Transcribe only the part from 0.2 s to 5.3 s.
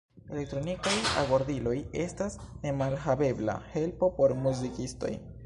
Elektronikaj agordiloj estas nemalhavebla helpo por muzikistoj.